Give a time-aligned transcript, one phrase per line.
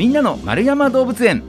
[0.00, 1.42] みんなの丸山動物園。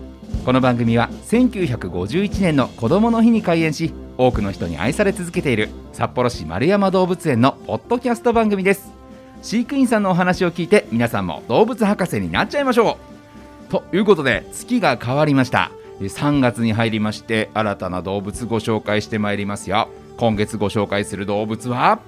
[0.44, 8.92] この番組は1951年の子どもの日に開園し多くの人に愛され続けている札幌市丸山動物園のポッドキャスト番組です。
[9.42, 12.98] 飼育員さんのお話を聞いて皆さんも動物博士になっちゃいましょ
[13.70, 13.72] う。
[13.72, 15.72] ということで月が変わりました。
[16.02, 19.88] 3月に入りまして新たな動物ご紹介してまいりますよ。
[20.18, 22.02] 今月ご紹介する動物は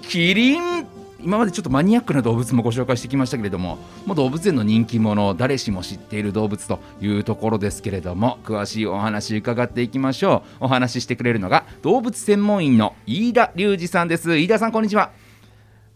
[0.00, 0.91] キリン。
[1.22, 10.64] 今までちょっとマニアックな動物もご紹介してきましたけれどももう動物園の人気者誰しも知っている動物というところですけれども詳しいお話伺っていきましょう。
[10.64, 14.36] お話ししてくれるのが動物専門員の飯田隆二さんです。
[14.36, 15.12] 飯田さんこんにちは。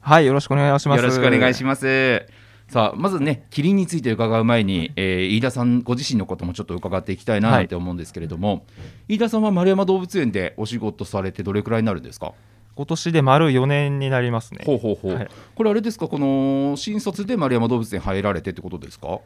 [0.01, 1.03] はいよろしくお願いします。
[1.03, 2.27] よろしくお願いします。
[2.69, 8.57] さあまずねキリンについて伺う前に、えー、飯田さんご自身のこともちょっと伺っていきたいななんて思うんですけれども、は
[9.09, 12.33] い、飯田さんは丸山動物園でお仕事されてどれくらいになるんですか？
[12.77, 14.63] 今年で丸4年になりますね。
[14.67, 16.09] ほうほうほう、はい、これあれですか？
[16.09, 19.19] この新卒で丸山動物園入られてってことですか？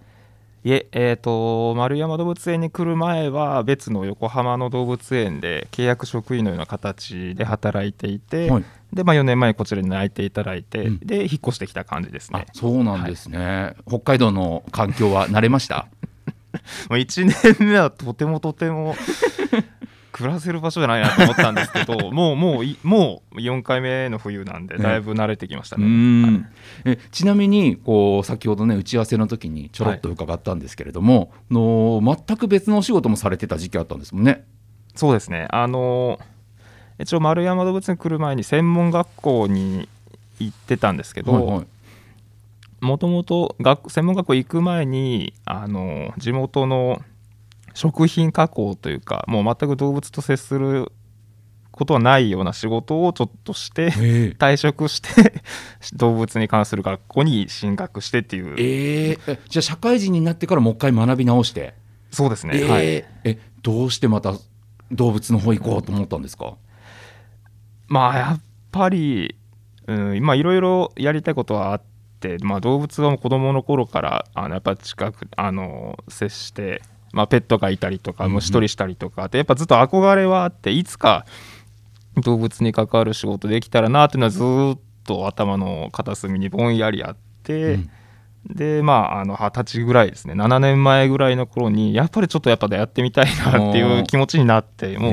[0.63, 12.45] いえ、えーと、丸山動物園に来る前は別の横浜の動物園で契約職員のような形で働いていて、はい、でまあ、4年前こちらに内いていただいて、うん、で引っ越してきた感じですね。
[12.53, 15.87] そうなんですね、はい、北海道の環境は慣れました？
[16.91, 17.25] もう1
[17.59, 18.95] 年目はとてもとても
[20.13, 25.87] 暮らせる場所じゃないなと思ったんですけど もうもうもう4回目の冬なんでだいぶ慣れてきましたね。
[25.87, 26.47] ね
[26.85, 34.45] えちなみにこう先ほどね打ち合わせの時にちょろっと伺ったんですけれども、はい、の全く別のお仕事もされてた時期あったんですもんね。
[34.95, 35.47] そうですね。
[35.51, 36.19] あの
[36.99, 39.89] 一応丸山動物園来る前に専門学校に
[40.39, 41.65] 行ってたんですけど、
[42.81, 43.57] もともと
[43.89, 47.03] 専門学校行く前にあの地元の
[47.75, 50.93] 食品加工というかもう全く動物と接する
[51.71, 53.91] ことはないような仕事をちょっとして
[54.39, 55.43] 退職して
[55.95, 61.75] 動物に関する学校に進学してっていう、えー、じゃあ社会人になってからもう一回学び直して。
[62.11, 62.85] そうですね、えー、はい、
[63.23, 64.35] えどうしてまた
[64.91, 66.57] 動物の方行こうと思ったんですか？
[67.87, 68.41] まあやっ
[68.73, 69.37] ぱり、
[69.87, 71.83] うん、今いろいろやりたいことはあっ
[72.19, 81.27] て、まあ、動物は子どもの頃からあのやっぱ近くあの接してまあ、ペットがいたりとか虫取りしたりとかってやっぱずっと憧れはあっていつか
[82.17, 87.91] 動物に関わる仕事できたらなっていうのはずっと頭の片隅にぼんやりあって、うん、
[88.45, 90.35] でまああの二十歳ぐらいですね。
[90.35, 95.13] 7年前ぐらいの頃にやっぱりちょっとやっぱやってみたいなっていう気持ちになってもう。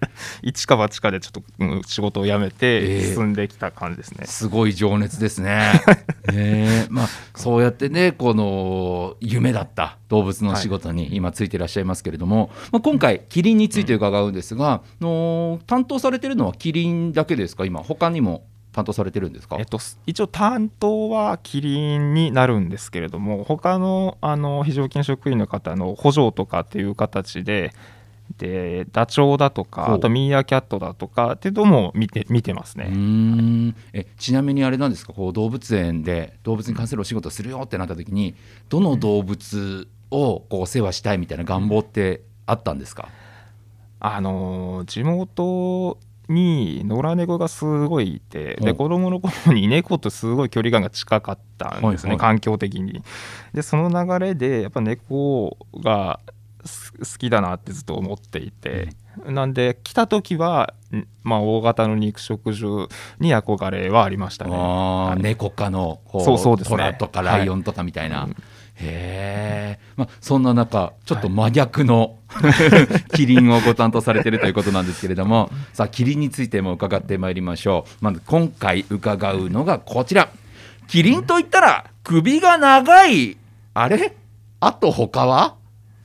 [0.42, 5.82] 一か八かでちょっと、うん、仕事を辞めて進んできた感じですね、えー、すごい情熱ですね。
[6.32, 17.64] ねまあそうやってねこの夢だった動物の仕事に今ついていらっしゃいますけれども、はい、まあ、今回キリンについて伺うんですが、うん、の担当されてるのはキリンだけですか？
[17.64, 27.72] 今他にも担当されてるんですか、えっと、一応担当はキリンになるんですけれども他のあの非常勤職員の方の補助とかっていう形で
[28.38, 32.86] でダチョウだとかあとミーアキャットだとかっていうのも見て見てますね。
[32.90, 33.76] うん。
[33.92, 35.12] えちなみにあれなんですか？
[35.12, 38.34] こう動物園で動物に関するお仕事するよってなった時に
[38.68, 43.08] どの動物をこうお世話したいみたいな願望ってあったんですか、
[44.00, 45.98] あの地元
[46.28, 53.02] に野良猫がすごいいてで子供の頃に猫とすごい距離感が近かったんですね、はいはい、環境的に。
[53.52, 56.20] でその流れでやっぱ猫が
[56.98, 58.90] 好きだなってずっと思っていて、
[59.24, 60.74] うん、なんで来た時は、
[61.22, 62.88] まあ、大型の肉食獣
[63.20, 64.50] に憧れはありましたね。
[64.56, 68.22] はい、猫科のそうそうです、ね、虎とかライオンとかみたいな。
[68.22, 72.52] はい、へえ、まあ、そんな中ちょっと真逆の、はい、
[73.14, 75.50] キリンをご担当されてるということなんですけれども。
[75.72, 78.04] さあキリンについても伺ってまいりましょう。
[78.04, 80.30] まず今回伺うのがこちら。
[80.86, 83.36] キリンといったら首が長い
[83.74, 84.14] あれ？
[84.60, 85.54] あと他は？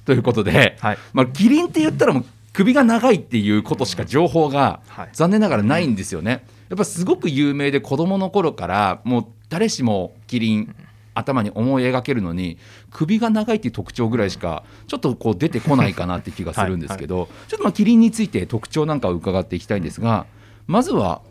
[0.06, 4.82] ということで、はい、まあ、キリンって言ったらもう首が長いっていうことしか情報が
[5.14, 6.46] 残念ながらないんですよね。
[6.70, 10.76] やっぱすごく有名で子どもの頃からもう誰しもキリン
[11.14, 12.58] 頭に思い描けるのに
[12.90, 20.26] 首が長いっていう特徴ぐらいしかちょっとこう出てこないかなって気がするんですけどはい、ちょっとまあキリンについて特徴なんかを伺っていきたいんですが
[20.66, 21.22] まずは、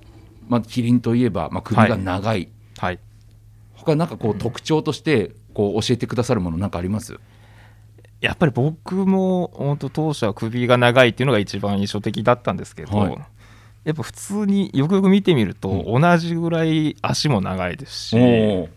[0.48, 2.48] まあ、キリンといえば、まあ、首が長い、
[2.78, 2.98] はい、
[3.74, 7.18] 他なんかこう特徴としてこう教えてくださるものなんかあります？
[8.22, 13.18] やっぱり僕も本当当初は首が長いっていうのが一番印象的だったんですけど、はい、
[13.82, 18.68] やっぱ普通によくよく見てみると同じぐらい足も長いですし、うん、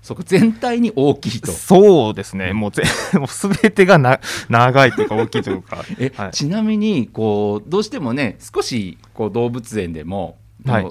[0.00, 1.52] そこ全体に大きいと。
[1.52, 2.54] そうですね。
[2.54, 5.84] もうぜ もう全てがな長いというか大きいというか。
[6.00, 10.84] え、はい、ちなみにこうどうしてもね少しこう動物園でも、はい、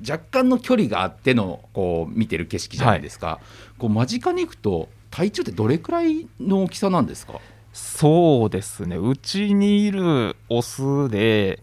[0.00, 7.34] 若干の距離があってのこう見てる景色じゃないですか、はい、こう間近に行くと体長ってどれくらいの大きさなんですか？
[7.72, 8.96] そうですね。
[8.96, 11.60] うちにいるオスで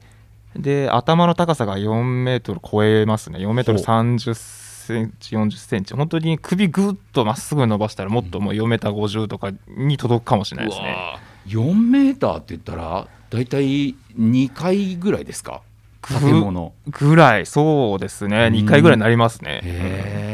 [0.55, 3.39] で頭の高さが4メートル超えますね。
[3.39, 5.93] 4メートル30センチ40センチ。
[5.93, 10.95] 本当に首ぐっとまっすぐ伸ばしたらもっともう4メーター50とかに届くかもしれないですね。
[11.47, 15.61] 4メーターって言ったら大体2階ぐらいですか？
[16.01, 16.73] 建物。
[16.87, 17.45] ぐらい。
[17.45, 18.47] そうですね。
[18.47, 19.61] うん2回ぐらいになりますね。
[19.61, 20.28] へえ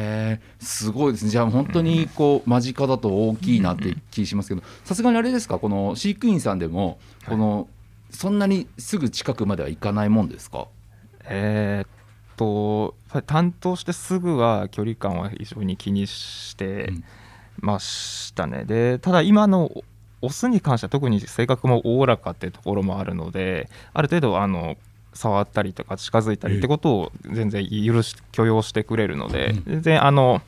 [0.59, 1.31] すごいですね。
[1.31, 5.59] じゃあ本当にこう間近だと大きいなって気しますけどさすがにあれですか？
[5.59, 7.67] この飼育員さんでもこの
[8.11, 10.67] そんなにすぐ近くまでは行かないもんですか？
[11.25, 11.89] えーっ
[12.37, 12.95] と
[13.25, 17.03] 担当してすぐは距離感は非常に気にしてうん
[17.61, 18.65] ましたね。
[18.65, 19.71] でただ今の
[20.21, 24.75] オスに関しては特に性格もおおらかっていうところもあるのである程度あの
[25.15, 29.63] 触ったりとか近づいたりってことを全然許し許容してくれるのでうん。
[29.65, 30.41] 全然あの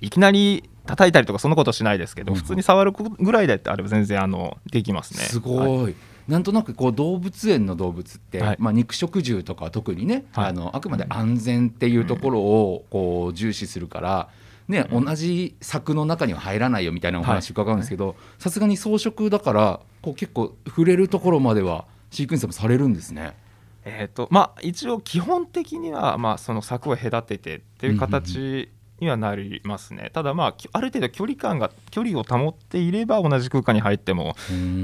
[0.00, 2.38] いきなり叩いたりとかそんなことしないですけどうん。
[2.38, 5.20] 普通に触るぐらいであれば全然あのできますね。
[5.20, 5.94] すはいごい、
[6.28, 8.56] なんとなくこう動物園の動物って、はい。
[8.58, 10.46] まあ、肉食獣とかは特にね、はい。
[10.46, 14.28] あのあくまで安全っていうところをこう重視するから、
[14.68, 23.34] ね同じ柵の中には入らないよみたいなお話伺うんですけどさすがに草食だからこう結構触れるところまでは飼育員さんもされるんですね。
[23.88, 28.68] えーとまあ、一応基本的には、まあ、その柵を隔ててっていう形
[28.98, 34.34] にはなりますね、ただ、まあ、きある程度距離感が距離を保っていれば同じ空間に入っても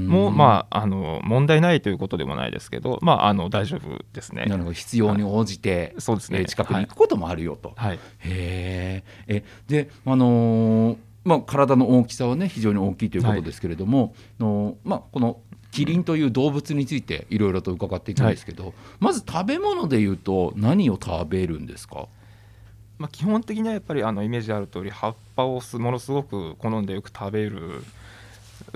[0.07, 4.45] もう、まあ、あの問題ないということでもないですけど、まあ、あの大丈夫ですね。
[4.45, 4.73] なるほど。
[4.73, 6.39] 必要に応じて、そうですね。
[6.39, 7.73] えー近くに行くこともあるよと。
[7.75, 9.35] はい、へー。
[9.35, 15.39] えであのーまあ、体の大きさはね非常に大きいということですけれども、のまあ、この
[15.73, 22.07] キリンという動物についていろいろと伺っていくんですけど、まず食べ物でいうと何を食べるんですか？
[22.99, 27.83] まあ、基本的にはやっぱりあのイメージある通り葉っぱをすものすごく好んでよく食べる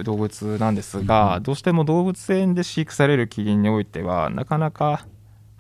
[0.03, 1.43] 動物なんですが、うん。
[1.43, 5.05] どうしても動物園で飼育されるキリンにおいてはなかなか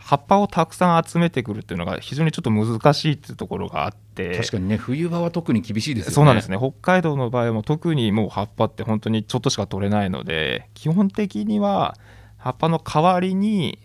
[0.09, 4.37] 葉っぱをたくさん集めてくるっていうのが非常にちょっと難しいっていうところがあって。
[4.37, 6.15] 確かにね冬場は特に厳しいですよね。
[6.15, 6.57] そうなんですね。
[6.57, 11.97] 北海道の場合も特にもう葉っぱって本当にちょっとしか取れないので基本的には
[12.37, 13.79] 葉っぱの代わりに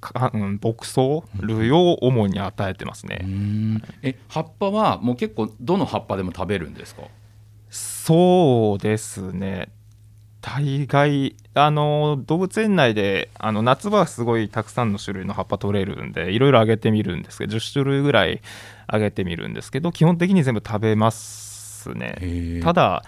[0.00, 1.00] かうん牧草
[1.40, 3.20] 類を主に与えてますね。
[3.22, 3.82] うーん。
[4.02, 7.02] え葉っぱはもう結構どの葉っぱでも食べるんですか？
[7.70, 9.68] そうですね
[10.40, 18.40] 大概あの動物園内であの夏場はすごいたくさんの種類の葉っぱ取れるんでいろいろあげてみるんですけど10種類ぐらい
[18.86, 22.60] あげてみるんですけど基本的に全部食べますね。
[22.62, 23.02] ただ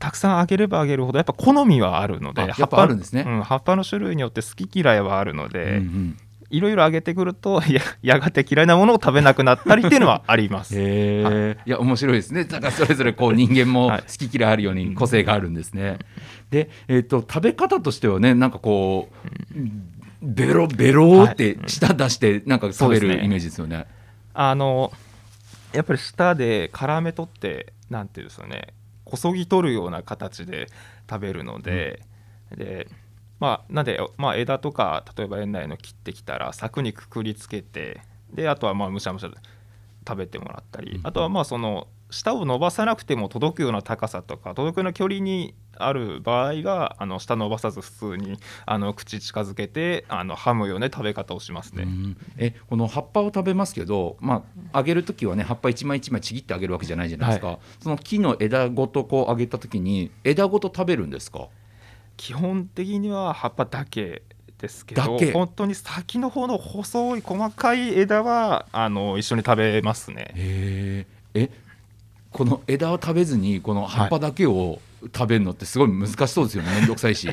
[0.00, 3.24] たくさんあげればあげるほどやっぱ好みはあるのであやっぱあるんですね。
[3.26, 6.18] うん葉っぱの種類によって好き嫌いはあるので、うんうん
[6.54, 10.74] いろいろあげてくると ややがて嫌いなものを食べなくなったりっていうのはあります。
[10.78, 12.44] へえ、い、や面白いですね。
[12.44, 14.02] だからそれぞれこう 人間もはい。
[14.02, 15.98] 好き嫌いあるように個性があるんですね。
[16.50, 19.54] で、えー、と食べ方としてはねなんかこう
[20.22, 23.86] ベロベロって舌出してなんか食べるイメージですよね。
[24.32, 24.92] あの
[25.72, 28.68] やっぱり舌で絡め取ってなんていうんですよね
[29.04, 30.68] こそぎ取るような形で
[31.08, 32.00] 食べるので、
[32.56, 32.88] で
[33.40, 38.00] まあなんで、まあ、枝とか例えば園内の切ってきたら柵にくくりつけて
[38.32, 39.30] であとはまあむしゃむしゃ
[40.06, 41.06] 食べてもらったり、うん。
[41.06, 51.82] あとはまあその舌を伸ばさなくても届くような高さとか届くような距離にある場合があの舌伸ばさず普通にあの口近づけてあの噛むような食べ方をしますね。
[51.84, 52.16] うん。
[52.36, 61.48] えこの葉っぱを食べますけど、まあ、あげる時はね葉っぱ一枚一枚ちぎってあげるわけじゃないじゃないですか、はその木の枝ごとこうあげた時に枝ごと食べるんですか？
[62.16, 64.22] 基本的には葉っぱだけ
[64.58, 70.32] ですけど本当に先の方の細い細かい枝はあの一緒に食べますね。
[70.34, 71.50] へええ
[72.30, 76.70] この枝を食べずにこの葉っぱだけを食べるのってすごい難しそうですよね。
[76.74, 77.28] 面倒くさいし。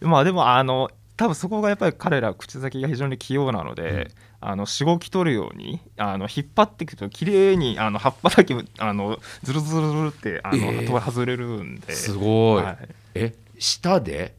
[0.00, 11.00] まあでもあの多分そこがやっぱり彼ら口先が非常に器用なので、あのしごき取るようにあの引っ張っていくと綺麗にあの葉っぱだけあのズルズルズルってあの、えー。
[11.00, 11.92] 外れるんで。
[11.92, 12.88] すごい、はい。
[13.14, 14.34] え舌で？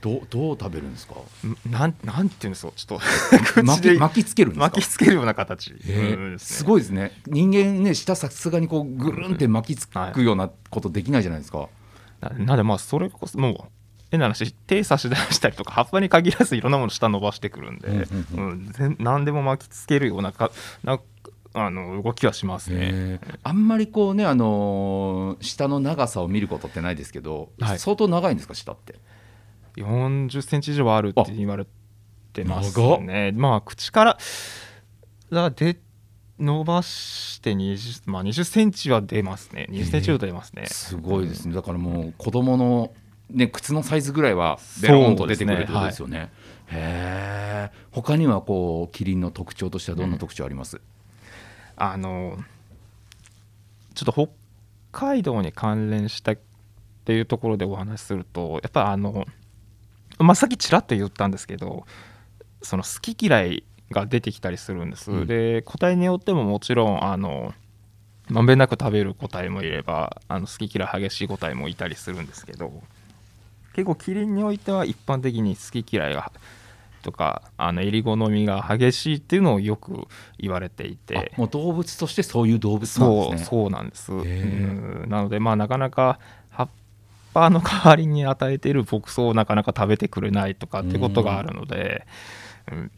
[0.00, 1.14] どうどう食べるんですか？
[1.70, 2.72] なんなんていうんですか？
[2.74, 3.00] ちょっ
[3.54, 3.62] と。
[3.62, 4.66] 巻き巻きつけるんですか？
[4.66, 7.12] 巻きつけるような形、えーすごいですね。
[7.26, 11.68] 人間ね舌さすがにこうぐるんって巻きつくようなことできないじゃないですか、
[12.20, 13.56] ななんでまあそれこそもう
[14.10, 20.50] 変な話手差し出したりとか葉っぱに限らずいろんなもの下伸ばしてくるんで、うんうん全何でも巻きつけるようなか
[20.82, 20.98] な
[21.54, 22.78] あの動きはしますね。
[22.80, 23.38] えー。
[23.42, 27.78] あんまりこうね、あのー舌の長さを見ることってないですけど、はい。
[27.78, 28.96] 相当長いんですか舌って
[29.76, 31.66] ？40センチ以上あるって言われ
[32.32, 33.32] てますね。
[33.34, 34.18] まあ口から
[35.30, 35.50] だ
[36.38, 39.68] 伸ばして20、まあ、20センチは出ますね。
[39.70, 41.54] 20センチは出ますね、すごいですね。
[41.54, 42.92] だからもう子供の
[43.30, 46.30] ね靴のサイズぐらいはベロンと出てくるってことですよね。
[46.66, 50.80] へえ他にはこうキリンの特徴としてはどんな特徴あります、
[51.76, 52.38] あの
[53.94, 54.28] ちょっと北
[54.92, 56.38] 海道に関連したっ
[57.04, 59.26] ていうところでお話しするとやっぱあの、
[60.18, 61.84] まあ、さっきちらっと言ったんですけど
[62.62, 65.26] その好き嫌いが出てきたりするんです、うん。
[65.26, 67.52] で個体によってももちろんあの
[68.28, 72.72] まんべんなく食べる個体もいればあの好き嫌い激しい個体もいたりするんですけど
[73.74, 76.32] 結構キリンにおいては一般的に好き嫌いが
[77.02, 80.06] とかあの襟好みが激しいっていうのをよく
[80.38, 81.32] 言われていて。
[81.36, 83.38] あもう動物としてそういう動物なんですね。
[83.38, 85.04] そうなんです、うん。
[85.08, 86.18] なのでまあなかなか
[86.50, 86.68] 葉っ
[87.34, 92.06] ぱの代わりに与えている牧草をなかなか食べてくれないとかってことがあるので、
[92.70, 92.90] うん。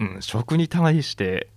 [0.00, 0.22] うん。
[0.22, 1.48] 食に対して、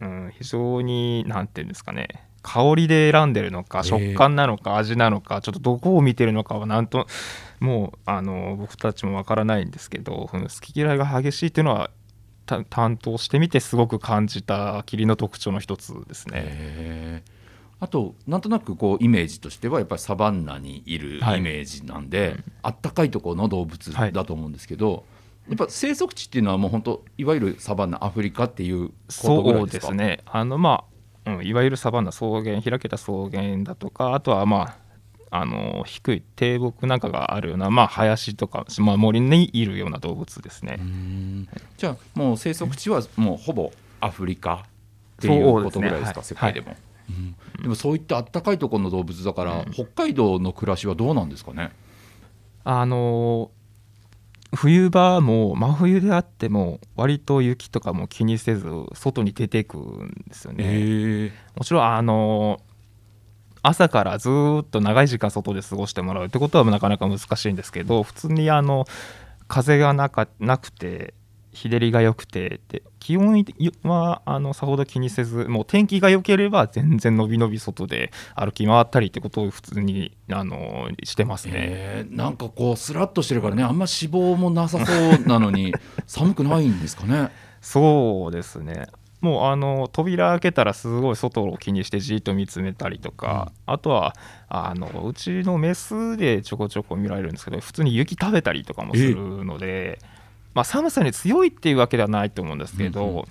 [0.00, 2.08] うん、非常に何て言うんですかね。
[2.42, 7.06] 香りで選んでるのか食感なのか味なのかちょっとどこを見てるのかはなんと
[7.60, 11.90] もうあの僕たちもわからないんですけどうん好き嫌いが激しいっていうのは
[12.46, 17.22] た担当してみてすごく感じた霧の特徴の一つですね。
[17.82, 21.40] あとなんとなくこうイメージとしてはやっぱりサバンナにいるイはい。
[21.40, 25.04] メージなんで、あったかいところの動物はいだと思うんですけど、
[25.48, 29.92] やっぱ生息地っていうのはもう本当いわゆるサバンナアフリカっていうそいうですか？
[29.92, 30.20] ですね。
[30.26, 30.84] あのま
[31.24, 34.76] あ、うん、いわゆるサバンナ草原開けた草原だとかあとはまあ
[35.32, 40.80] あの低い低木なんかがあるような、まあ、林とか、まあ、森にいるような動物ですね。
[41.76, 43.70] じゃあもう生息地はもうほぼ
[44.00, 46.20] アフリカっていうことぐらいですか？
[46.20, 46.26] ね。
[46.26, 46.74] 世界でも、
[47.08, 47.36] うん。
[47.62, 51.70] でもそういったあったかいところの動物だから、北海道の暮らしはどうなんですかね？
[52.64, 53.50] あの
[54.52, 61.32] 冬場も真冬であっても割と雪とかも気にせず外に出てくんですよね。
[61.54, 62.60] もちろんあの
[63.62, 68.86] 朝からずーっと長い時間外で過ごしてもらうってことはなかなか難しいんですけど普通にあの
[69.48, 71.14] 風がなかなくて
[71.52, 73.44] 日照りが良くてで気温
[73.82, 81.52] はあのさほど気にせずもう天気が良ければ全然のびのび外で歩き回ったりってことを普通にあのしてますね。
[81.56, 85.74] へーなんかこうスラッとしてるからねあんま脂肪もなさそうなのに
[86.06, 87.30] 寒くないんですかね？
[87.60, 88.86] そうですね
[89.20, 94.14] もうあの扉開けたらすごい外を気にしてじーっと見つめたりとか、あとは
[94.48, 99.98] あのうちのメスでちょこちょこ見られるんですけど普通に雪食べたりとかもするので、
[100.54, 103.26] まあ、寒さに強いっていうわけではないと思うんですけど、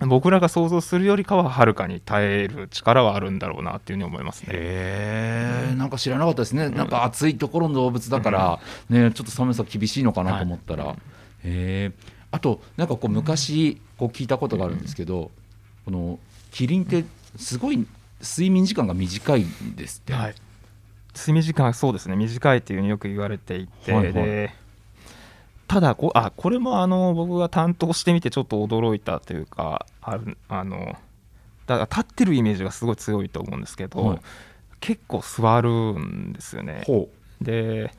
[0.00, 4.48] 僕らが想像するよりかははるかに耐える力はあるんだろうなっていうふうに思いますね。
[4.52, 5.74] へえ。
[5.74, 5.78] ん。
[5.90, 6.68] か知らなかったですね。
[6.68, 10.94] なんか暑いところの動物だから、ね、ちょっと寒さ厳しいのかなと思ったら、へ
[11.44, 11.92] え
[12.34, 15.30] あとなんかこう昔こう聞いたことがあるんですけど、
[15.84, 16.18] この
[16.50, 17.04] キリンって
[17.36, 17.86] すごい
[18.20, 20.34] 睡眠時間が短いんですって、はい、
[21.14, 22.16] 睡眠時間そうですね。
[22.16, 24.12] 短いっていうふうによく言われていて、はいはい。
[24.14, 24.52] で
[25.68, 30.96] ただこあこれもあの僕が担当してみてちょっと驚いたというかあるあの
[31.66, 34.18] だから立ってるイメージがすごい強いと思うんですけど、はい。
[34.80, 36.82] 結構座るんですよね。
[36.84, 37.08] ほ
[37.40, 37.92] で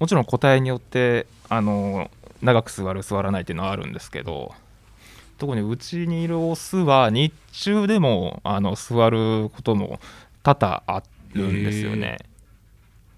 [0.00, 2.10] もちろん個体によってあの
[2.42, 4.54] 長く座る座らないっていうのはあるんですけど
[5.38, 9.98] 特にうちにいるオスは日中でもあの座ることも
[10.42, 12.18] 多々あるんですよね。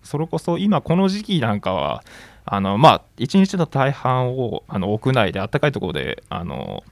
[0.02, 2.04] それこそ今この時期なんかは
[2.44, 6.82] あのまあ一日の大半をあの屋内で暖かいところであの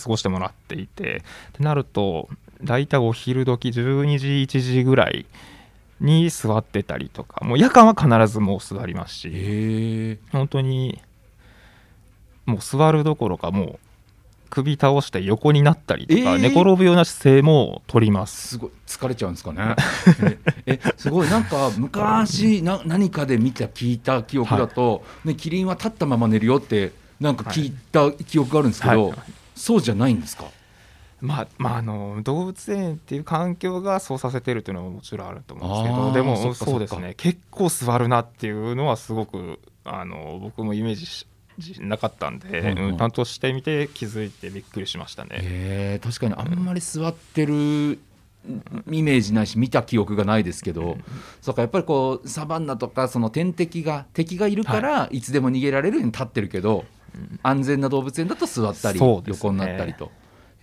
[0.00, 1.20] 過ごしてもらっていてっ
[1.52, 2.28] てなると
[2.62, 5.26] 大体お昼時12時1時ぐらい
[6.00, 11.00] に座ってたりとかもう夜間は必ずもう座りますうし本当に
[12.48, 13.78] もう座るどころかもう
[14.50, 16.38] 首倒して横になったりとか、えー。
[16.38, 18.48] 寝転ぶような姿勢も取ります。
[18.48, 19.76] すごい疲れちゃうんですかね。
[20.64, 29.18] ええすごいなんか昔 な何かで見た聞いた記憶だと、ね、キリンは立ったまま寝るよってなんか聞いた記憶があるんですけど、はい。
[29.54, 30.46] そうじゃないんですか？
[31.20, 37.14] まあまあ、あの動物園っていう環境がそうさせてるっていうのはもちろんあると思うんですけどでもそうですね。
[37.18, 41.26] 結構座るなっていうのはすごくあの僕もイメージし
[41.80, 42.84] なかったんで、はいはい。
[42.90, 46.00] うん担当してみて気づいてびっくりしましたね。
[46.02, 47.98] 確かにあんまり座ってる
[48.90, 50.96] イメージないし見た記憶がないですけど、
[51.42, 55.20] そうかやっぱりこうサバンナとかその天敵が敵がいるからい。
[55.20, 56.84] つでも逃げられるように立ってるけど、
[57.42, 59.22] 安全な動物園だと座ったり、ね。
[59.26, 60.10] 横になったりと。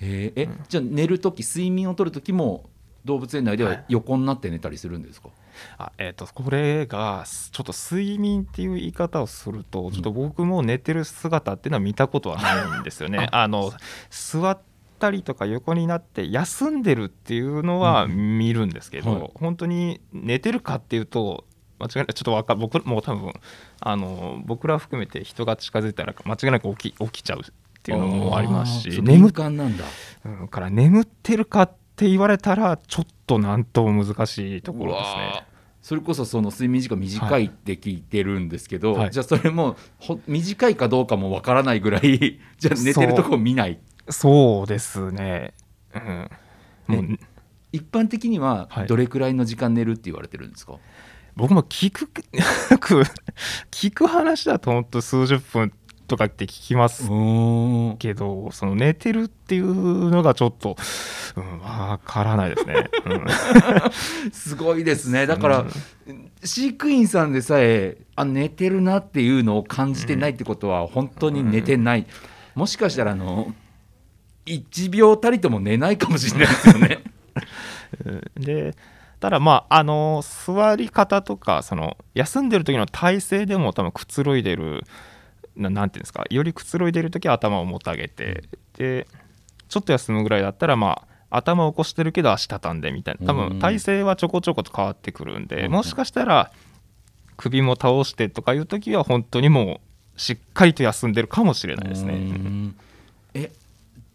[0.02, 2.70] へええじゃあ寝る時睡眠をとる時も
[3.06, 5.30] 動物園内では横になって寝たりするんですか、
[5.78, 13.28] あえー、とこれがちょっと睡眠っていう言い方をするとちょっと僕も寝てる姿っていうのは見たことはないんですよね。
[13.32, 13.72] あの
[14.10, 14.60] 座っ
[14.96, 19.32] ったりとか横になって休んでるっていうのは見るんですけど、はい。
[19.36, 21.46] 本当に寝てるかっていうと
[21.80, 22.08] 間違いない。
[22.14, 23.34] ちょっとわか僕もう多分
[23.82, 27.44] あの僕ら含めて人が近づいたら間違いなく起き起きちゃうっ
[27.84, 29.84] ていうのもありますし眠感なんだ。
[30.26, 35.46] うんから眠ってるかって言われたらちょっとなんとも難しいところですね。
[35.52, 35.56] ー。
[35.82, 39.12] それこそその睡眠時間短いって聞いてるんですけど、はい。
[39.12, 43.80] じゃあそれもほ短いかどうかもわからないぐらい じゃあ寝てるとこ見ない？
[44.10, 45.54] そうですね。
[45.94, 46.30] うん、
[46.88, 47.20] もう
[47.72, 48.88] 一般的にははい。
[48.88, 50.74] どれくらいの時間寝るって言われてるんですか、
[51.36, 52.10] 僕も聞く
[53.72, 55.72] 聞く話だと本当数十分
[56.08, 60.76] とかって聞きますおけどその寝てるっていうのがちょっと、
[61.36, 62.90] うん、わからないですね。
[63.06, 64.32] うん。
[64.32, 65.26] すごいですね。
[65.26, 65.66] だから、
[66.44, 72.06] 飼育員さんでさえあ寝てるなっていうのを感じてないってことは本当に寝てない、
[72.54, 73.54] もしかしたらあの
[74.46, 77.04] 1秒たりとも寝ないかもしれないですよね。
[78.06, 78.10] う
[78.40, 78.76] んで
[79.20, 84.84] ただまああの座り方とかその休んでる時の体勢でも多分くつろいでる
[85.56, 88.44] ななんていうんですかよりくつろいでる時は頭をもたげて
[88.78, 89.08] で
[89.70, 93.34] ちょっと休むぐらいだったらまあ頭を起こしてるけど足畳んでみたいな。
[93.34, 93.50] 多うん。
[93.50, 96.52] 分体勢はちょこちょこと変わってくるんでうんもしかしたら
[97.38, 99.82] 首も倒してとかいう時は本当にも
[100.16, 102.14] うしっかりと休んでるかもしれないですうね。
[102.16, 102.76] ん。
[103.34, 103.52] え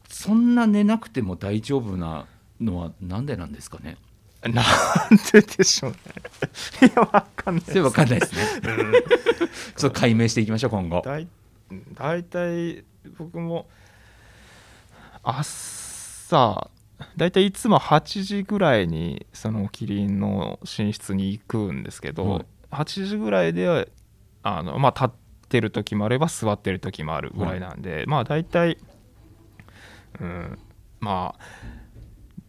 [0.09, 2.26] そんな寝なくても大丈夫な
[2.61, 3.97] のはなんでなんですかね？
[4.42, 4.54] なん
[5.32, 5.99] ででしょうね。
[6.83, 8.42] いやわかんないそれわかんないですね。
[9.76, 11.02] ちょっと解明していきましょう今後。
[11.04, 11.28] だい
[11.95, 12.85] 大体
[13.16, 13.66] 僕も
[15.23, 16.71] 朝
[17.16, 23.90] 大体いつも8時ぐらいにそのキリンの寝室に行くんですけど、はい8時ぐらいで
[24.42, 28.78] あの、まあ、立ってる時もあれば座ってる時もあるぐらいなんで、まあ大体、
[30.21, 30.59] うん、
[31.00, 31.45] まあ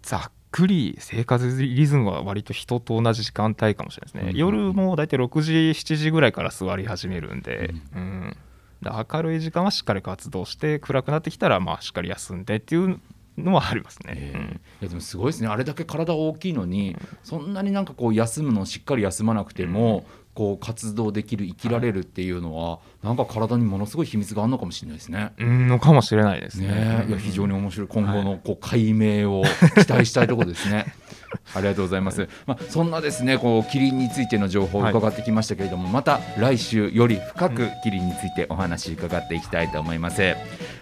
[0.01, 4.37] ざっくり生活リズムは割と人と同じ時間帯かもしれないですね、うん。
[4.37, 8.37] 夜も大体6時7時ぐらいから座り始めるんで、うん。
[8.81, 12.99] だから明るい時間はしっかり活動して暗くなってきたらまあしっかり休んでっていう
[13.37, 14.45] のはありますね、えーうん。
[14.45, 15.47] いやでもすごいですね。
[15.47, 25.33] あれだけ体大きいのにそんなになんかこう休むのをしっかり休まなくても、こう活動できる生きられるっていうのは、なんか体にものすごい秘密があるのかもしれないですね。
[25.37, 29.43] うんのかもしれないですねねえいや非常に面白い今後のこう解明を
[29.75, 30.93] 期待したいところですね。
[31.53, 32.27] ありがとうございます。
[32.45, 40.35] まあ、そんなですね、こうキリンについての情報を伺ってきましたけれども、また来週より深くキリンについてお話伺っていきたいと思います。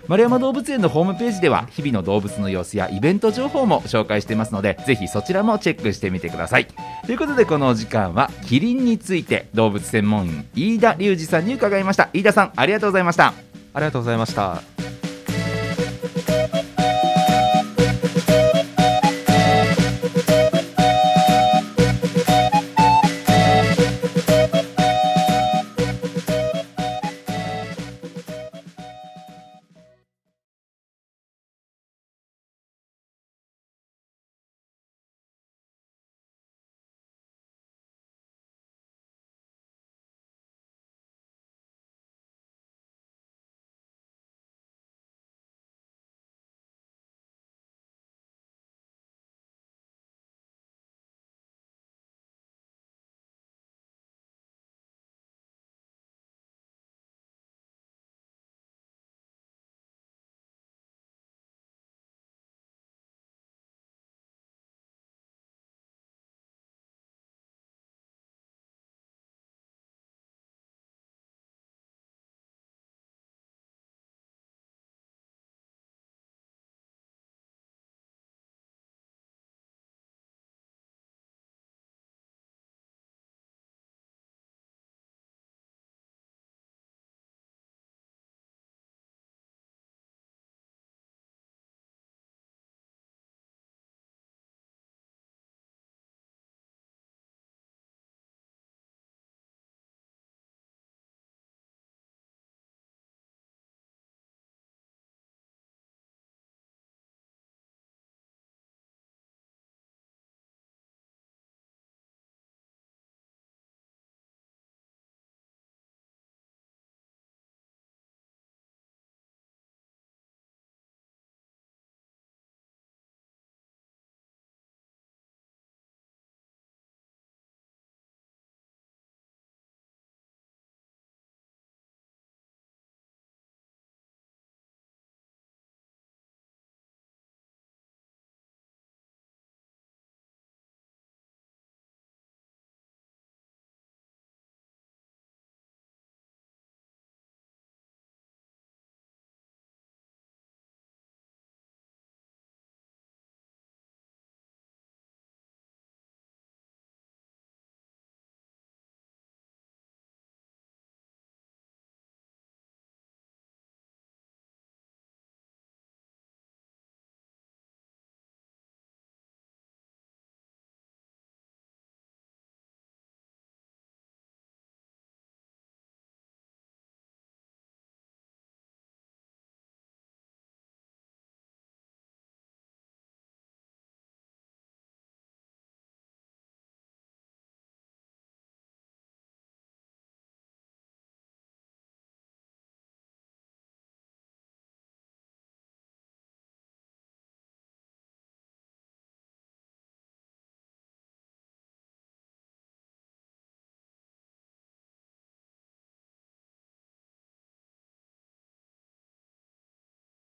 [0.07, 6.67] 丸山動物園のホームページでは日々の動物の様子やイベント情報も紹介していますので、ぜひそちらもチェックしてみてください。
[7.05, 12.09] ということでこのお時間はキリンについて動物専門員飯田隆二さんに伺いました。
[12.13, 13.33] 飯田さんありがとうございました。
[13.73, 14.78] ありがとうございました